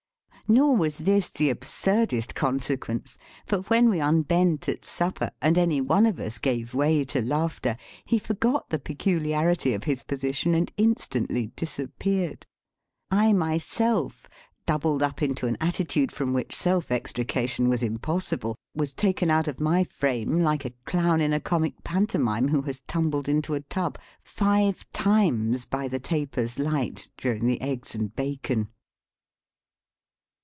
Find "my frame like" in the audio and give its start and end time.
19.61-20.65